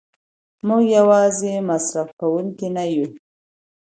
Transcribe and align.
موږ 0.67 0.83
یوازې 0.97 1.53
مصرف 1.69 2.09
کوونکي 2.21 2.67
نه 2.75 2.83
یو. 2.93 3.07